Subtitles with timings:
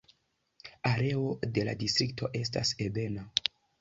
[0.91, 1.27] Areo
[1.57, 3.29] de la distrikto estas ebena.